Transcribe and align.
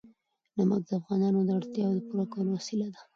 نمک 0.57 0.81
د 0.87 0.91
افغانانو 0.99 1.39
د 1.45 1.49
اړتیاوو 1.59 1.97
د 1.97 1.99
پوره 2.07 2.25
کولو 2.31 2.49
وسیله 2.57 2.87
ده. 2.93 3.01